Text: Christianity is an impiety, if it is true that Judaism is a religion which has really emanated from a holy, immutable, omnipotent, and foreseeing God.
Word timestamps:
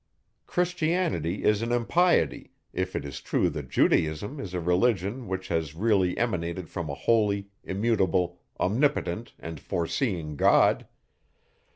Christianity 0.47 1.43
is 1.43 1.61
an 1.61 1.71
impiety, 1.71 2.53
if 2.73 2.95
it 2.95 3.05
is 3.05 3.21
true 3.21 3.51
that 3.51 3.69
Judaism 3.69 4.39
is 4.39 4.55
a 4.55 4.59
religion 4.59 5.27
which 5.27 5.49
has 5.49 5.75
really 5.75 6.17
emanated 6.17 6.71
from 6.71 6.89
a 6.89 6.95
holy, 6.95 7.49
immutable, 7.63 8.39
omnipotent, 8.59 9.35
and 9.37 9.59
foreseeing 9.59 10.37
God. 10.37 10.87